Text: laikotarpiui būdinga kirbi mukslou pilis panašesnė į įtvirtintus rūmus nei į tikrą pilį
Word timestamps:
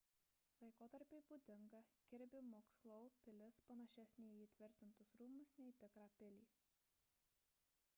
laikotarpiui 0.61 1.19
būdinga 1.31 1.81
kirbi 2.07 2.41
mukslou 2.47 3.11
pilis 3.27 3.61
panašesnė 3.69 4.33
į 4.39 4.41
įtvirtintus 4.49 5.13
rūmus 5.23 5.57
nei 5.59 5.75
į 5.75 5.79
tikrą 5.85 6.09
pilį 6.23 6.45